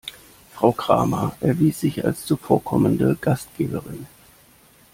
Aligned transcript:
Frau 0.53 0.71
Kramer 0.71 1.35
erwies 1.41 1.79
sich 1.81 2.03
als 2.03 2.25
zuvorkommende 2.25 3.15
Gastgeberin. 3.21 4.07